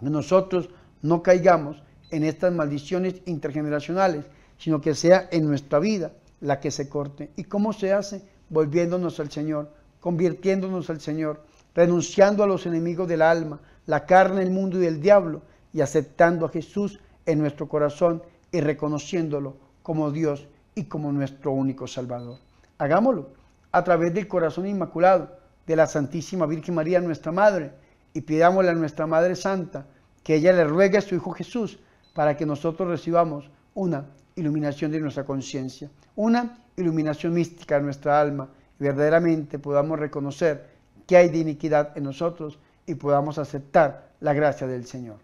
que 0.00 0.08
nosotros 0.08 0.70
no 1.02 1.22
caigamos 1.22 1.82
en 2.10 2.24
estas 2.24 2.50
maldiciones 2.50 3.16
intergeneracionales, 3.26 4.24
sino 4.56 4.80
que 4.80 4.94
sea 4.94 5.28
en 5.30 5.46
nuestra 5.46 5.78
vida 5.78 6.12
la 6.40 6.58
que 6.58 6.70
se 6.70 6.88
corte. 6.88 7.28
¿Y 7.36 7.44
cómo 7.44 7.74
se 7.74 7.92
hace? 7.92 8.22
Volviéndonos 8.48 9.20
al 9.20 9.30
Señor, 9.30 9.70
convirtiéndonos 10.00 10.88
al 10.88 11.02
Señor, 11.02 11.44
renunciando 11.74 12.42
a 12.42 12.46
los 12.46 12.64
enemigos 12.64 13.08
del 13.08 13.20
alma, 13.20 13.60
la 13.84 14.06
carne, 14.06 14.40
el 14.40 14.50
mundo 14.50 14.82
y 14.82 14.86
el 14.86 15.02
diablo, 15.02 15.42
y 15.74 15.82
aceptando 15.82 16.46
a 16.46 16.48
Jesús 16.48 16.98
en 17.26 17.40
nuestro 17.40 17.68
corazón 17.68 18.22
y 18.50 18.62
reconociéndolo 18.62 19.58
como 19.82 20.10
Dios 20.10 20.48
y 20.74 20.84
como 20.84 21.12
nuestro 21.12 21.52
único 21.52 21.86
Salvador. 21.86 22.38
Hagámoslo 22.78 23.30
a 23.70 23.84
través 23.84 24.12
del 24.14 24.28
corazón 24.28 24.66
inmaculado 24.66 25.36
de 25.66 25.76
la 25.76 25.86
Santísima 25.86 26.46
Virgen 26.46 26.74
María, 26.74 27.00
nuestra 27.00 27.32
Madre, 27.32 27.72
y 28.14 28.20
pidámosle 28.20 28.70
a 28.70 28.74
nuestra 28.74 29.06
Madre 29.06 29.36
Santa 29.36 29.86
que 30.22 30.34
ella 30.36 30.52
le 30.52 30.64
ruegue 30.64 30.98
a 30.98 31.02
su 31.02 31.14
Hijo 31.14 31.32
Jesús 31.32 31.78
para 32.14 32.36
que 32.36 32.46
nosotros 32.46 32.88
recibamos 32.88 33.50
una 33.74 34.06
iluminación 34.36 34.90
de 34.90 35.00
nuestra 35.00 35.24
conciencia, 35.24 35.90
una 36.16 36.58
iluminación 36.76 37.32
mística 37.32 37.76
de 37.76 37.82
nuestra 37.82 38.20
alma, 38.20 38.48
y 38.78 38.84
verdaderamente 38.84 39.58
podamos 39.58 39.98
reconocer 39.98 40.70
que 41.06 41.16
hay 41.16 41.28
de 41.28 41.38
iniquidad 41.38 41.96
en 41.96 42.04
nosotros 42.04 42.58
y 42.86 42.94
podamos 42.94 43.38
aceptar 43.38 44.12
la 44.20 44.32
gracia 44.32 44.66
del 44.66 44.86
Señor. 44.86 45.16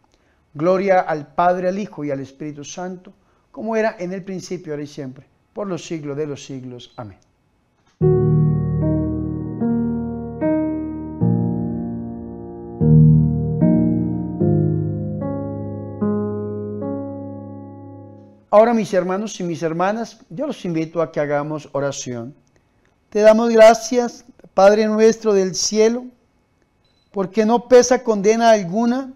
Gloria 0.55 1.01
al 1.01 1.35
Padre, 1.35 1.69
al 1.69 1.79
Hijo 1.79 2.05
y 2.05 2.11
al 2.11 2.21
Espíritu 2.21 2.65
Santo, 2.65 3.13
como 3.51 3.77
era 3.77 3.97
en 3.99 4.13
el 4.13 4.23
principio, 4.23 4.73
ahora 4.73 4.83
y 4.83 4.87
siempre, 4.87 5.27
por 5.59 5.67
los 5.67 5.85
siglos 5.85 6.17
de 6.17 6.25
los 6.25 6.45
siglos. 6.45 6.93
Amén. 6.95 7.19
Ahora 18.51 18.73
mis 18.73 18.95
hermanos 18.95 19.41
y 19.41 19.43
mis 19.43 19.61
hermanas, 19.65 20.21
yo 20.31 20.47
los 20.47 20.65
invito 20.65 21.03
a 21.03 21.11
que 21.11 21.19
hagamos 21.19 21.69
oración. 21.73 22.37
Te 23.11 23.19
damos 23.23 23.51
gracias, 23.51 24.25
Padre 24.55 24.87
nuestro 24.87 25.33
del 25.33 25.57
cielo, 25.57 26.07
porque 27.11 27.45
no 27.45 27.67
pesa 27.67 28.05
condena 28.05 28.51
alguna 28.51 29.13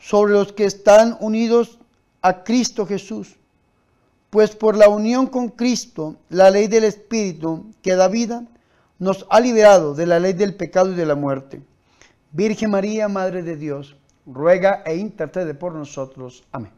sobre 0.00 0.32
los 0.32 0.52
que 0.52 0.64
están 0.64 1.16
unidos 1.20 1.78
a 2.20 2.42
Cristo 2.42 2.84
Jesús. 2.84 3.36
Pues 4.34 4.56
por 4.56 4.76
la 4.76 4.88
unión 4.88 5.28
con 5.28 5.48
Cristo, 5.48 6.16
la 6.28 6.50
ley 6.50 6.66
del 6.66 6.82
Espíritu 6.82 7.66
que 7.82 7.94
da 7.94 8.08
vida, 8.08 8.42
nos 8.98 9.28
ha 9.30 9.38
liberado 9.38 9.94
de 9.94 10.06
la 10.06 10.18
ley 10.18 10.32
del 10.32 10.56
pecado 10.56 10.90
y 10.90 10.96
de 10.96 11.06
la 11.06 11.14
muerte. 11.14 11.62
Virgen 12.32 12.72
María, 12.72 13.06
Madre 13.06 13.44
de 13.44 13.54
Dios, 13.54 13.94
ruega 14.26 14.82
e 14.86 14.96
intercede 14.96 15.54
por 15.54 15.72
nosotros. 15.72 16.42
Amén. 16.50 16.72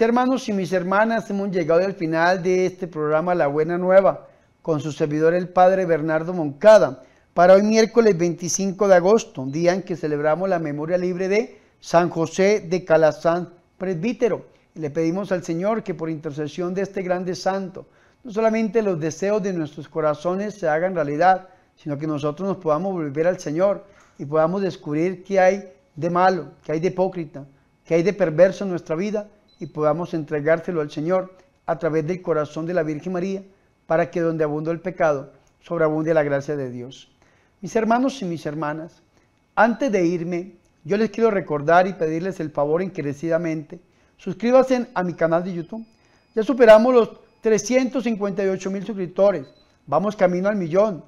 hermanos 0.00 0.48
y 0.48 0.52
mis 0.52 0.72
hermanas, 0.72 1.30
hemos 1.30 1.50
llegado 1.50 1.84
al 1.84 1.94
final 1.94 2.42
de 2.42 2.66
este 2.66 2.88
programa 2.88 3.36
La 3.36 3.46
Buena 3.46 3.78
Nueva 3.78 4.26
con 4.62 4.80
su 4.80 4.92
servidor 4.92 5.34
el 5.34 5.48
Padre 5.48 5.86
Bernardo 5.86 6.32
Moncada. 6.32 7.02
Para 7.34 7.54
hoy 7.54 7.62
miércoles 7.62 8.16
25 8.16 8.86
de 8.86 8.94
agosto, 8.94 9.44
día 9.46 9.74
en 9.74 9.82
que 9.82 9.96
celebramos 9.96 10.48
la 10.48 10.60
memoria 10.60 10.96
libre 10.96 11.28
de 11.28 11.58
San 11.80 12.10
José 12.10 12.60
de 12.60 12.84
Calazán, 12.84 13.50
presbítero. 13.76 14.46
Le 14.74 14.90
pedimos 14.90 15.32
al 15.32 15.42
Señor 15.42 15.82
que 15.82 15.94
por 15.94 16.08
intercesión 16.08 16.74
de 16.74 16.82
este 16.82 17.02
grande 17.02 17.34
santo, 17.34 17.86
no 18.22 18.30
solamente 18.30 18.82
los 18.82 19.00
deseos 19.00 19.42
de 19.42 19.52
nuestros 19.52 19.88
corazones 19.88 20.54
se 20.54 20.68
hagan 20.68 20.94
realidad, 20.94 21.48
sino 21.74 21.98
que 21.98 22.06
nosotros 22.06 22.48
nos 22.48 22.58
podamos 22.58 22.92
volver 22.92 23.26
al 23.26 23.40
Señor 23.40 23.84
y 24.18 24.24
podamos 24.24 24.62
descubrir 24.62 25.24
qué 25.24 25.40
hay 25.40 25.72
de 25.96 26.10
malo, 26.10 26.52
qué 26.62 26.72
hay 26.72 26.80
de 26.80 26.88
hipócrita, 26.88 27.44
qué 27.84 27.94
hay 27.94 28.02
de 28.04 28.12
perverso 28.12 28.62
en 28.62 28.70
nuestra 28.70 28.94
vida 28.94 29.28
y 29.58 29.66
podamos 29.66 30.14
entregárselo 30.14 30.80
al 30.80 30.90
Señor 30.90 31.34
a 31.66 31.78
través 31.78 32.06
del 32.06 32.22
corazón 32.22 32.66
de 32.66 32.74
la 32.74 32.84
Virgen 32.84 33.12
María, 33.12 33.42
para 33.92 34.10
que 34.10 34.22
donde 34.22 34.42
abundó 34.42 34.70
el 34.70 34.80
pecado, 34.80 35.34
sobreabunde 35.60 36.14
la 36.14 36.22
gracia 36.22 36.56
de 36.56 36.70
Dios. 36.70 37.10
Mis 37.60 37.76
hermanos 37.76 38.22
y 38.22 38.24
mis 38.24 38.46
hermanas, 38.46 39.02
antes 39.54 39.92
de 39.92 40.06
irme, 40.06 40.54
yo 40.82 40.96
les 40.96 41.10
quiero 41.10 41.30
recordar 41.30 41.86
y 41.86 41.92
pedirles 41.92 42.40
el 42.40 42.50
favor 42.50 42.80
encarecidamente, 42.80 43.80
suscríbanse 44.16 44.86
a 44.94 45.02
mi 45.02 45.12
canal 45.12 45.44
de 45.44 45.52
YouTube. 45.52 45.84
Ya 46.34 46.42
superamos 46.42 46.94
los 46.94 47.10
358 47.42 48.70
mil 48.70 48.82
suscriptores, 48.82 49.46
vamos 49.86 50.16
camino 50.16 50.48
al 50.48 50.56
millón, 50.56 51.04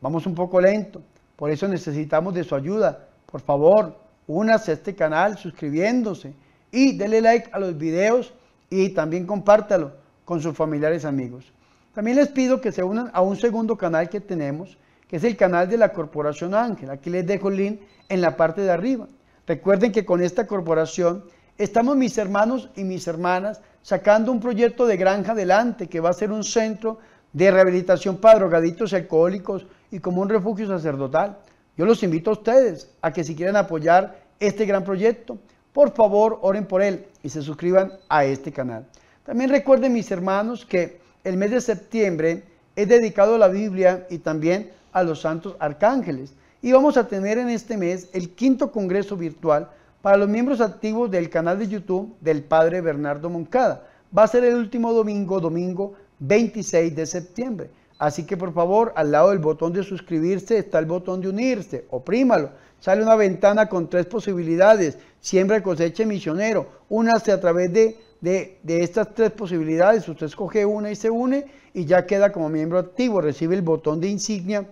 vamos 0.00 0.24
un 0.24 0.36
poco 0.36 0.60
lento, 0.60 1.02
por 1.34 1.50
eso 1.50 1.66
necesitamos 1.66 2.34
de 2.34 2.44
su 2.44 2.54
ayuda. 2.54 3.08
Por 3.26 3.40
favor, 3.40 3.98
únase 4.28 4.70
a 4.70 4.74
este 4.74 4.94
canal 4.94 5.38
suscribiéndose 5.38 6.34
y 6.70 6.96
dele 6.96 7.20
like 7.20 7.50
a 7.50 7.58
los 7.58 7.76
videos 7.76 8.32
y 8.70 8.90
también 8.90 9.26
compártalo 9.26 9.94
con 10.24 10.40
sus 10.40 10.56
familiares 10.56 11.04
amigos. 11.04 11.52
También 11.98 12.16
les 12.18 12.28
pido 12.28 12.60
que 12.60 12.70
se 12.70 12.84
unan 12.84 13.10
a 13.12 13.22
un 13.22 13.34
segundo 13.34 13.76
canal 13.76 14.08
que 14.08 14.20
tenemos, 14.20 14.78
que 15.08 15.16
es 15.16 15.24
el 15.24 15.36
canal 15.36 15.68
de 15.68 15.76
la 15.76 15.92
Corporación 15.92 16.54
Ángel. 16.54 16.90
Aquí 16.90 17.10
les 17.10 17.26
dejo 17.26 17.48
el 17.48 17.56
link 17.56 17.80
en 18.08 18.20
la 18.20 18.36
parte 18.36 18.60
de 18.60 18.70
arriba. 18.70 19.08
Recuerden 19.48 19.90
que 19.90 20.04
con 20.04 20.22
esta 20.22 20.46
corporación 20.46 21.24
estamos 21.56 21.96
mis 21.96 22.16
hermanos 22.16 22.70
y 22.76 22.84
mis 22.84 23.08
hermanas 23.08 23.62
sacando 23.82 24.30
un 24.30 24.38
proyecto 24.38 24.86
de 24.86 24.96
granja 24.96 25.32
adelante 25.32 25.88
que 25.88 25.98
va 25.98 26.10
a 26.10 26.12
ser 26.12 26.30
un 26.30 26.44
centro 26.44 27.00
de 27.32 27.50
rehabilitación 27.50 28.18
para 28.18 28.38
drogaditos 28.38 28.92
alcohólicos 28.92 29.66
y 29.90 29.98
como 29.98 30.22
un 30.22 30.28
refugio 30.28 30.68
sacerdotal. 30.68 31.38
Yo 31.76 31.84
los 31.84 32.04
invito 32.04 32.30
a 32.30 32.34
ustedes 32.34 32.92
a 33.02 33.12
que 33.12 33.24
si 33.24 33.34
quieren 33.34 33.56
apoyar 33.56 34.20
este 34.38 34.66
gran 34.66 34.84
proyecto, 34.84 35.36
por 35.72 35.92
favor 35.92 36.38
oren 36.42 36.64
por 36.64 36.80
él 36.80 37.06
y 37.24 37.28
se 37.28 37.42
suscriban 37.42 37.94
a 38.08 38.24
este 38.24 38.52
canal. 38.52 38.86
También 39.24 39.50
recuerden 39.50 39.92
mis 39.92 40.12
hermanos 40.12 40.64
que 40.64 41.07
el 41.24 41.36
mes 41.36 41.50
de 41.50 41.60
septiembre 41.60 42.42
es 42.76 42.88
dedicado 42.88 43.34
a 43.34 43.38
la 43.38 43.48
Biblia 43.48 44.06
y 44.10 44.18
también 44.18 44.70
a 44.92 45.02
los 45.02 45.20
santos 45.20 45.56
arcángeles. 45.58 46.32
Y 46.62 46.72
vamos 46.72 46.96
a 46.96 47.06
tener 47.08 47.38
en 47.38 47.48
este 47.48 47.76
mes 47.76 48.08
el 48.12 48.30
quinto 48.30 48.72
congreso 48.72 49.16
virtual 49.16 49.68
para 50.02 50.16
los 50.16 50.28
miembros 50.28 50.60
activos 50.60 51.10
del 51.10 51.30
canal 51.30 51.58
de 51.58 51.68
YouTube 51.68 52.14
del 52.20 52.42
Padre 52.42 52.80
Bernardo 52.80 53.28
Moncada. 53.30 53.86
Va 54.16 54.24
a 54.24 54.28
ser 54.28 54.44
el 54.44 54.54
último 54.54 54.92
domingo, 54.92 55.40
domingo 55.40 55.94
26 56.20 56.94
de 56.94 57.06
septiembre. 57.06 57.70
Así 57.98 58.24
que 58.24 58.36
por 58.36 58.52
favor, 58.52 58.92
al 58.96 59.10
lado 59.10 59.30
del 59.30 59.38
botón 59.38 59.72
de 59.72 59.82
suscribirse 59.82 60.58
está 60.58 60.78
el 60.78 60.86
botón 60.86 61.20
de 61.20 61.28
unirse. 61.28 61.84
Oprímalo. 61.90 62.50
Sale 62.80 63.02
una 63.02 63.16
ventana 63.16 63.68
con 63.68 63.90
tres 63.90 64.06
posibilidades. 64.06 64.98
Siembra, 65.20 65.62
cosecha 65.62 66.04
misionero. 66.04 66.68
Únase 66.88 67.32
a 67.32 67.40
través 67.40 67.72
de 68.20 68.58
de, 68.62 68.82
estas 68.82 69.14
tres 69.14 69.30
posibilidades, 69.30 70.08
usted 70.08 70.26
escoge 70.26 70.64
una 70.64 70.90
y 70.90 70.96
se 70.96 71.10
une 71.10 71.46
y 71.74 71.84
ya 71.84 72.06
queda 72.06 72.32
como 72.32 72.48
miembro 72.48 72.78
activo, 72.78 73.20
recibe 73.20 73.54
el 73.54 73.62
botón 73.62 74.00
de 74.00 74.08
insignia 74.08 74.66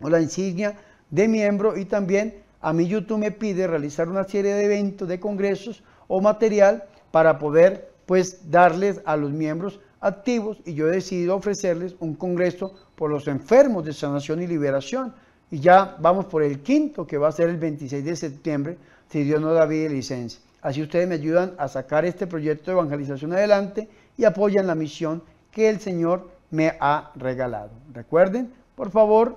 o 0.00 0.08
la 0.08 0.20
insignia 0.20 0.76
de 1.10 1.28
miembro 1.28 1.76
y 1.76 1.84
también 1.84 2.42
a 2.60 2.72
mí 2.72 2.86
YouTube 2.86 3.18
me 3.18 3.30
pide 3.30 3.66
realizar 3.66 4.08
una 4.08 4.24
serie 4.24 4.54
de 4.54 4.64
eventos, 4.64 5.08
de 5.08 5.20
congresos 5.20 5.82
o 6.06 6.20
material 6.20 6.84
para 7.10 7.38
poder 7.38 7.90
pues 8.06 8.50
darles 8.50 9.00
a 9.04 9.16
los 9.16 9.30
miembros 9.30 9.80
activos 10.00 10.60
y 10.64 10.74
yo 10.74 10.88
he 10.88 10.92
decidido 10.92 11.36
ofrecerles 11.36 11.96
un 12.00 12.14
congreso 12.14 12.74
por 12.96 13.10
los 13.10 13.28
enfermos 13.28 13.84
de 13.84 13.92
sanación 13.92 14.42
y 14.42 14.46
liberación 14.46 15.14
y 15.50 15.60
ya 15.60 15.96
vamos 16.00 16.26
por 16.26 16.42
el 16.42 16.60
quinto 16.60 17.06
que 17.06 17.18
va 17.18 17.28
a 17.28 17.32
ser 17.32 17.48
el 17.48 17.56
26 17.56 18.04
de 18.04 18.16
septiembre 18.16 18.78
si 19.10 19.22
Dios 19.22 19.40
nos 19.40 19.54
da 19.54 19.66
vida 19.66 19.86
y 19.86 19.88
licencia. 19.88 20.40
Así 20.60 20.82
ustedes 20.82 21.08
me 21.08 21.14
ayudan 21.14 21.54
a 21.58 21.68
sacar 21.68 22.04
este 22.04 22.26
proyecto 22.26 22.70
de 22.70 22.78
evangelización 22.78 23.32
adelante 23.32 23.88
y 24.16 24.24
apoyan 24.24 24.66
la 24.66 24.74
misión 24.74 25.22
que 25.52 25.68
el 25.68 25.80
Señor 25.80 26.30
me 26.50 26.76
ha 26.80 27.12
regalado. 27.14 27.70
Recuerden, 27.92 28.52
por 28.74 28.90
favor, 28.90 29.36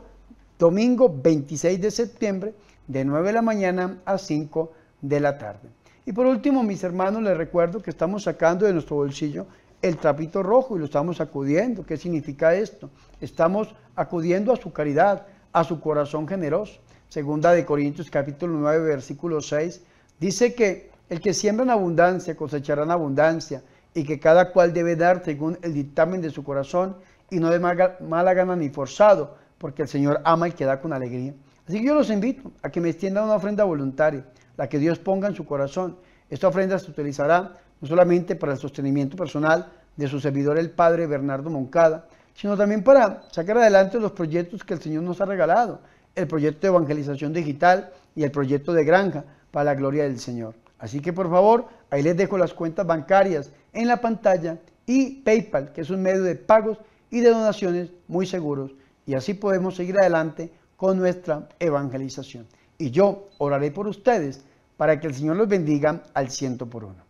domingo 0.57 1.13
26 1.13 1.81
de 1.81 1.91
septiembre, 1.91 2.53
de 2.87 3.05
9 3.05 3.27
de 3.27 3.33
la 3.33 3.41
mañana 3.41 3.99
a 4.05 4.17
5 4.17 4.71
de 5.01 5.19
la 5.19 5.37
tarde. 5.37 5.69
Y 6.05 6.13
por 6.13 6.25
último, 6.25 6.63
mis 6.63 6.83
hermanos, 6.83 7.21
les 7.21 7.37
recuerdo 7.37 7.81
que 7.81 7.91
estamos 7.91 8.23
sacando 8.23 8.65
de 8.65 8.73
nuestro 8.73 8.97
bolsillo 8.97 9.45
el 9.81 9.97
trapito 9.97 10.43
rojo 10.43 10.75
y 10.75 10.79
lo 10.79 10.85
estamos 10.85 11.21
acudiendo. 11.21 11.85
¿Qué 11.85 11.97
significa 11.97 12.53
esto? 12.53 12.89
Estamos 13.19 13.73
acudiendo 13.95 14.53
a 14.53 14.57
su 14.57 14.71
caridad, 14.71 15.25
a 15.53 15.63
su 15.63 15.79
corazón 15.79 16.27
generoso. 16.27 16.79
Segunda 17.09 17.51
de 17.51 17.65
Corintios 17.65 18.09
capítulo 18.09 18.57
9, 18.59 18.85
versículo 18.85 19.41
6, 19.41 19.81
dice 20.19 20.53
que 20.53 20.90
el 21.11 21.19
que 21.19 21.33
siembra 21.33 21.65
en 21.65 21.71
abundancia 21.71 22.37
cosechará 22.37 22.83
en 22.83 22.91
abundancia, 22.91 23.61
y 23.93 24.05
que 24.05 24.17
cada 24.17 24.53
cual 24.53 24.71
debe 24.71 24.95
dar 24.95 25.21
según 25.25 25.59
el 25.61 25.73
dictamen 25.73 26.21
de 26.21 26.29
su 26.29 26.41
corazón, 26.41 26.95
y 27.29 27.37
no 27.37 27.49
de 27.49 27.59
mala 27.59 28.33
gana 28.33 28.55
ni 28.55 28.69
forzado, 28.69 29.35
porque 29.57 29.81
el 29.81 29.89
Señor 29.89 30.21
ama 30.23 30.47
y 30.47 30.53
que 30.53 30.63
da 30.63 30.79
con 30.79 30.93
alegría. 30.93 31.33
Así 31.67 31.79
que 31.79 31.87
yo 31.87 31.95
los 31.95 32.09
invito 32.09 32.53
a 32.63 32.69
que 32.69 32.79
me 32.79 32.87
extiendan 32.87 33.25
una 33.25 33.35
ofrenda 33.35 33.65
voluntaria, 33.65 34.23
la 34.55 34.69
que 34.69 34.79
Dios 34.79 34.99
ponga 34.99 35.27
en 35.27 35.35
su 35.35 35.45
corazón. 35.45 35.97
Esta 36.29 36.47
ofrenda 36.47 36.79
se 36.79 36.89
utilizará 36.89 37.57
no 37.81 37.87
solamente 37.89 38.37
para 38.37 38.53
el 38.53 38.57
sostenimiento 38.57 39.17
personal 39.17 39.67
de 39.97 40.07
su 40.07 40.21
servidor 40.21 40.57
el 40.57 40.69
Padre 40.69 41.07
Bernardo 41.07 41.49
Moncada, 41.49 42.07
sino 42.33 42.55
también 42.55 42.85
para 42.85 43.23
sacar 43.31 43.57
adelante 43.57 43.99
los 43.99 44.13
proyectos 44.13 44.63
que 44.63 44.75
el 44.75 44.81
Señor 44.81 45.03
nos 45.03 45.19
ha 45.19 45.25
regalado, 45.25 45.81
el 46.15 46.27
proyecto 46.27 46.61
de 46.61 46.67
evangelización 46.67 47.33
digital 47.33 47.91
y 48.15 48.23
el 48.23 48.31
proyecto 48.31 48.71
de 48.71 48.85
granja 48.85 49.25
para 49.51 49.65
la 49.65 49.75
gloria 49.75 50.03
del 50.03 50.17
Señor. 50.17 50.55
Así 50.81 50.99
que 50.99 51.13
por 51.13 51.29
favor, 51.29 51.67
ahí 51.91 52.01
les 52.01 52.17
dejo 52.17 52.39
las 52.39 52.55
cuentas 52.55 52.87
bancarias 52.87 53.51
en 53.71 53.87
la 53.87 54.01
pantalla 54.01 54.59
y 54.87 55.21
PayPal, 55.21 55.71
que 55.71 55.81
es 55.81 55.91
un 55.91 56.01
medio 56.01 56.23
de 56.23 56.35
pagos 56.35 56.79
y 57.11 57.19
de 57.19 57.29
donaciones 57.29 57.91
muy 58.07 58.25
seguros. 58.25 58.73
Y 59.05 59.13
así 59.13 59.35
podemos 59.35 59.75
seguir 59.75 59.99
adelante 59.99 60.51
con 60.75 60.97
nuestra 60.97 61.47
evangelización. 61.59 62.47
Y 62.79 62.89
yo 62.89 63.29
oraré 63.37 63.69
por 63.69 63.87
ustedes 63.87 64.43
para 64.75 64.99
que 64.99 65.05
el 65.05 65.13
Señor 65.13 65.35
los 65.35 65.47
bendiga 65.47 66.01
al 66.15 66.31
ciento 66.31 66.67
por 66.67 66.83
uno. 66.83 67.03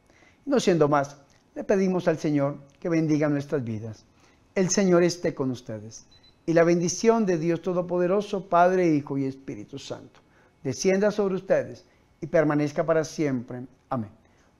No 0.45 0.59
siendo 0.59 0.89
más, 0.89 1.15
le 1.55 1.63
pedimos 1.63 2.09
al 2.09 2.17
Señor 2.17 2.57
que 2.77 2.89
bendiga 2.89 3.29
nuestras 3.29 3.63
vidas. 3.63 4.03
El 4.53 4.69
Señor 4.69 5.03
esté 5.03 5.33
con 5.33 5.49
ustedes. 5.49 6.05
Y 6.45 6.51
la 6.51 6.65
bendición 6.65 7.25
de 7.25 7.37
Dios 7.37 7.61
Todopoderoso, 7.61 8.49
Padre, 8.49 8.93
Hijo 8.93 9.17
y 9.17 9.23
Espíritu 9.23 9.79
Santo, 9.79 10.19
descienda 10.61 11.09
sobre 11.11 11.35
ustedes 11.35 11.85
y 12.21 12.27
permanezca 12.27 12.85
para 12.85 13.03
siempre. 13.03 13.65
Amén. 13.89 14.11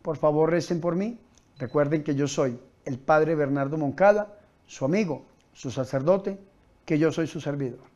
Por 0.02 0.17
favor, 0.17 0.50
recen 0.50 0.82
por 0.82 0.95
mí. 0.95 1.19
Recuerden 1.58 2.04
que 2.04 2.15
yo 2.15 2.28
soy 2.28 2.60
el 2.86 2.97
Padre 2.97 3.36
Bernardo 3.36 3.78
Moncada, 3.78 4.39
su 4.65 4.84
amigo, 4.84 5.26
su 5.54 5.69
sacerdote, 5.69 6.39
que 6.86 6.97
yo 6.97 7.12
soy 7.12 7.28
su 7.28 7.39
servidor. 7.39 7.90